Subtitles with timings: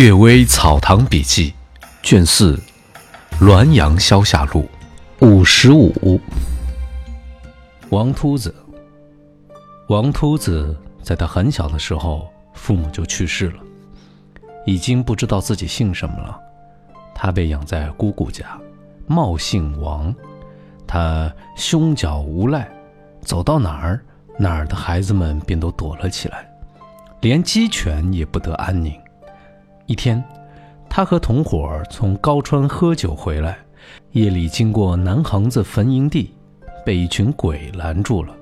[0.02, 1.52] 《岳微草堂笔记》
[2.02, 2.56] 卷四，
[3.38, 4.66] 《滦阳消夏录》
[5.26, 6.18] 五十五。
[7.90, 8.54] 王秃子，
[9.88, 13.58] 王秃子在他很小的时候，父母就去世了，
[14.64, 16.40] 已经不知道自己姓什么了。
[17.14, 18.58] 他被养在姑姑家，
[19.06, 20.14] 冒姓王。
[20.86, 22.66] 他胸脚无赖，
[23.20, 24.00] 走到哪儿，
[24.38, 26.50] 哪儿的孩子们便都躲了起来，
[27.20, 28.98] 连鸡犬也不得安宁。
[29.90, 30.22] 一天，
[30.88, 33.58] 他和同伙从高川喝酒回来，
[34.12, 36.32] 夜里经过南横子坟营地，
[36.86, 38.32] 被一群鬼拦住了。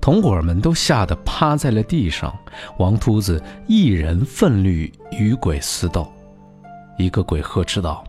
[0.00, 2.34] 同伙们都吓得趴在了地上。
[2.78, 6.10] 王秃子一人奋力与鬼厮斗。
[6.96, 8.02] 一个鬼呵斥道：“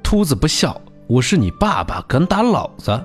[0.00, 3.04] 秃子不孝，我是你爸爸，敢打老子！”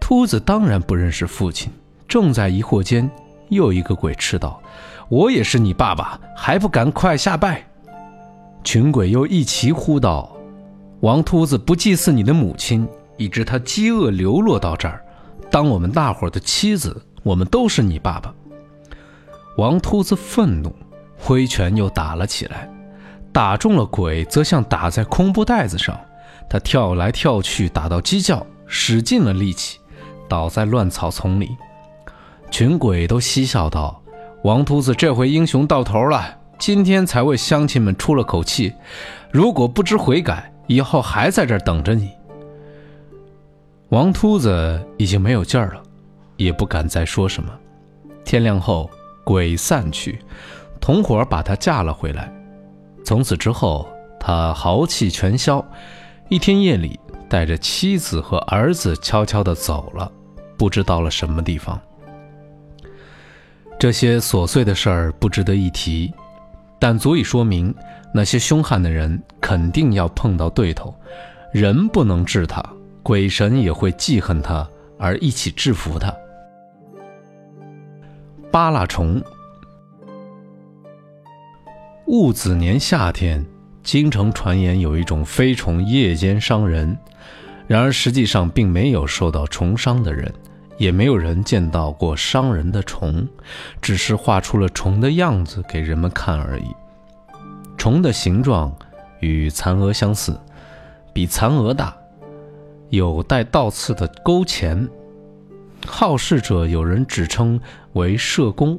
[0.00, 1.68] 秃子当然不认识父亲。
[2.06, 3.10] 正在疑惑间，
[3.48, 4.62] 又一个鬼斥道
[5.10, 7.66] ：“我也是你爸爸，还不赶快下拜！”
[8.64, 10.34] 群鬼又一齐呼道
[11.00, 15.04] ：“王秃子不祭祀你的母亲，以致他饥饿流落到这儿，
[15.50, 18.34] 当我们大伙的妻子，我们都是你爸爸。”
[19.58, 20.74] 王秃子愤怒，
[21.16, 22.68] 挥拳又打了起来，
[23.30, 26.00] 打中了鬼，则像打在空布袋子上，
[26.48, 29.78] 他跳来跳去，打到鸡叫，使尽了力气，
[30.26, 31.50] 倒在乱草丛里。
[32.50, 34.02] 群鬼都嬉笑道
[34.42, 38.72] ：“王秃子这回英雄到头了。”今天才为乡亲们出了口气，
[39.30, 42.10] 如果不知悔改，以后还在这儿等着你。
[43.90, 45.82] 王秃子已经没有劲儿了，
[46.36, 47.52] 也不敢再说什么。
[48.24, 48.88] 天亮后，
[49.24, 50.18] 鬼散去，
[50.80, 52.32] 同伙把他架了回来。
[53.04, 53.86] 从此之后，
[54.18, 55.64] 他豪气全消。
[56.30, 60.10] 一天夜里，带着妻子和儿子悄悄地走了，
[60.56, 61.78] 不知到了什么地方。
[63.78, 66.12] 这些琐碎的事儿不值得一提。
[66.78, 67.74] 但足以说明，
[68.12, 70.94] 那些凶悍的人肯定要碰到对头，
[71.52, 72.62] 人不能治他，
[73.02, 74.68] 鬼神也会记恨他
[74.98, 76.14] 而一起制服他。
[78.50, 79.22] 巴拉虫。
[82.06, 83.44] 戊子年夏天，
[83.82, 86.96] 京城传言有一种飞虫夜间伤人，
[87.66, 90.32] 然而实际上并没有受到虫伤的人，
[90.76, 93.26] 也没有人见到过伤人的虫，
[93.80, 96.66] 只是画出了虫的样子给人们看而已。
[97.76, 98.74] 虫的形状
[99.20, 100.38] 与蚕蛾相似，
[101.12, 101.94] 比蚕蛾大，
[102.90, 104.88] 有带倒刺的钩钳。
[105.86, 107.60] 好事者有人指称
[107.92, 108.78] 为射弓，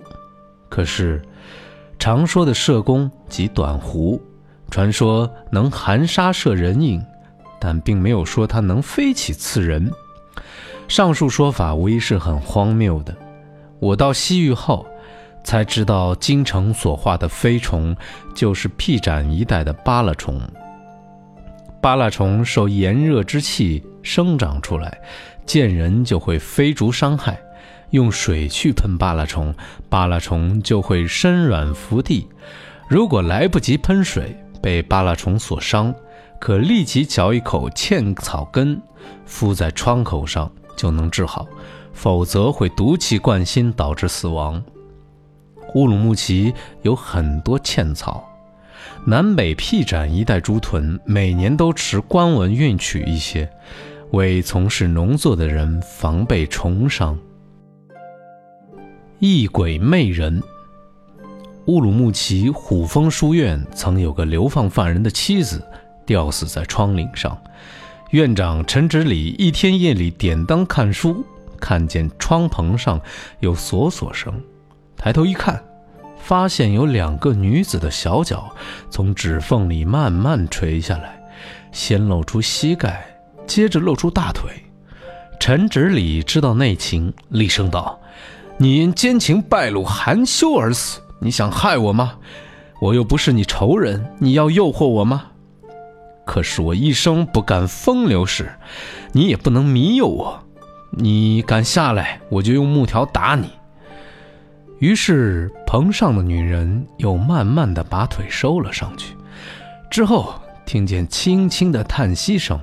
[0.70, 1.22] 可是
[2.00, 4.20] 常说的射弓即短弧，
[4.72, 7.04] 传说能含沙射人影，
[7.60, 9.92] 但并没有说它能飞起刺人。
[10.88, 13.16] 上述说法无疑是很荒谬的。
[13.80, 14.86] 我到西域后。
[15.48, 17.96] 才知道京城所画的飞虫，
[18.34, 20.42] 就是辟斩一带的巴拉虫。
[21.80, 25.00] 巴拉虫受炎热之气生长出来，
[25.46, 27.40] 见人就会飞逐伤害。
[27.92, 29.54] 用水去喷巴拉虫，
[29.88, 32.28] 巴拉虫就会身软伏地。
[32.90, 35.94] 如果来不及喷水，被巴拉虫所伤，
[36.40, 38.82] 可立即嚼一口茜草根，
[39.26, 41.46] 敷在创口上就能治好；
[41.94, 44.64] 否则会毒气灌心，导致死亡。
[45.74, 46.54] 乌鲁木齐
[46.84, 48.24] 有很多茜草，
[49.06, 53.50] 南北僻展一带猪屯每年都持官文运取一些，
[54.12, 57.18] 为从事农作的人防备虫伤。
[59.20, 60.42] 异鬼魅人。
[61.68, 65.66] 乌鲁木齐虎峰书院曾有个流放犯人的妻子
[66.06, 67.38] 吊死在窗棂上，
[68.12, 71.26] 院长陈直礼一天夜里点灯看书，
[71.60, 73.00] 看见窗棚上
[73.40, 74.34] 有锁锁声。
[74.96, 75.62] 抬头一看，
[76.18, 78.50] 发现有两个女子的小脚
[78.90, 81.20] 从指缝里慢慢垂下来，
[81.72, 83.06] 先露出膝盖，
[83.46, 84.50] 接着露出大腿。
[85.40, 88.00] 陈直礼知道内情，厉声道
[88.58, 92.14] ：“你因奸情败露，含羞而死，你想害我吗？
[92.80, 95.26] 我又不是你仇人，你要诱惑我吗？
[96.26, 98.52] 可是我一生不干风流事，
[99.14, 100.44] 你也不能迷诱我。
[100.92, 103.50] 你敢下来，我就用木条打你。”
[104.80, 109.16] 于是，棚上的女人又慢慢的把腿收了上去。
[109.90, 110.34] 之后，
[110.66, 112.60] 听见轻轻的叹息声。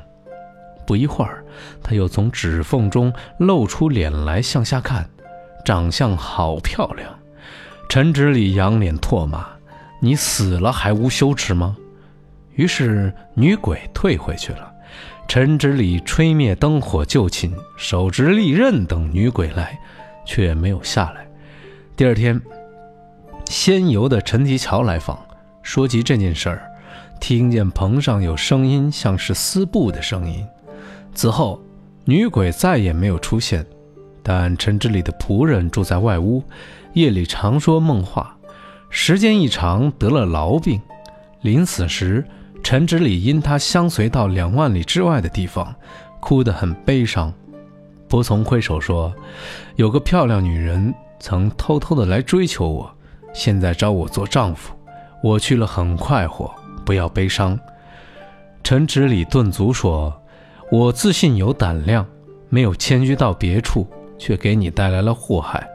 [0.86, 1.42] 不一会儿，
[1.82, 5.08] 她又从指缝中露出脸来，向下看，
[5.64, 7.08] 长相好漂亮。
[7.88, 9.46] 陈直礼仰脸唾骂
[10.00, 11.76] ：“你死了还无羞耻吗？”
[12.54, 14.72] 于是，女鬼退回去了。
[15.26, 19.78] 陈直礼吹灭灯火就寝，手执利刃等女鬼来，
[20.26, 21.26] 却没有下来。
[21.96, 22.40] 第二天，
[23.46, 25.18] 仙游的陈吉桥来访，
[25.62, 26.70] 说及这件事儿，
[27.20, 30.44] 听见棚上有声音，像是撕布的声音。
[31.14, 31.62] 此后，
[32.04, 33.64] 女鬼再也没有出现。
[34.22, 36.44] 但陈之礼的仆人住在外屋，
[36.92, 38.36] 夜里常说梦话，
[38.90, 40.80] 时间一长得了痨病。
[41.40, 42.24] 临死时，
[42.62, 45.74] 陈直礼因他相随到两万里之外的地方，
[46.20, 47.32] 哭得很悲伤。
[48.08, 49.12] 仆从挥手说
[49.76, 52.94] ：“有个漂亮女人曾偷偷的来追求我，
[53.32, 54.74] 现在招我做丈夫，
[55.22, 56.54] 我去了很快活，
[56.84, 57.58] 不要悲伤。”
[58.62, 60.12] 陈直礼顿足说
[60.70, 62.06] ：“我自信有胆量，
[62.48, 63.86] 没有迁居到别处。”
[64.18, 65.68] 却给你带来了祸害，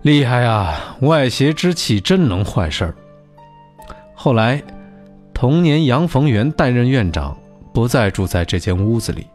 [0.00, 0.96] 厉害啊！
[1.00, 2.94] 外邪之气真能坏事儿。
[4.14, 4.62] 后来，
[5.42, 7.36] 同年杨逢源担任院长，
[7.74, 9.26] 不再住在这间屋子里。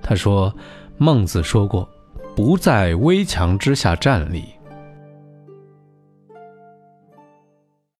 [0.00, 0.50] 他说
[0.96, 1.86] ：“孟子说过，
[2.34, 4.46] 不在危墙之下站立。”